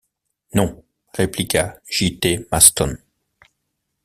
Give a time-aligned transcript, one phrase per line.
[0.55, 0.83] Non!
[1.13, 2.47] répliqua J.-T.
[2.51, 2.97] Maston.